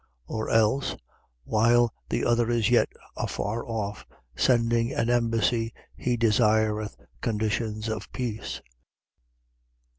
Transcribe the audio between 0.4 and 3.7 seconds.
else, while the other is yet afar